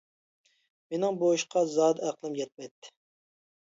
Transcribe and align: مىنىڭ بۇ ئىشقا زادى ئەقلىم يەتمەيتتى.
مىنىڭ 0.95 1.21
بۇ 1.21 1.31
ئىشقا 1.37 1.65
زادى 1.77 2.07
ئەقلىم 2.09 2.43
يەتمەيتتى. 2.43 2.95